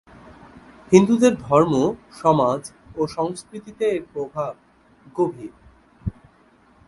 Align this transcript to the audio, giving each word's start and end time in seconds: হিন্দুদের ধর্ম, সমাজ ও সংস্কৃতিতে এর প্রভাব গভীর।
হিন্দুদের 0.91 1.33
ধর্ম, 1.41 1.73
সমাজ 2.11 2.61
ও 2.95 3.01
সংস্কৃতিতে 3.07 3.85
এর 3.89 4.03
প্রভাব 4.13 4.53
গভীর। 5.15 5.53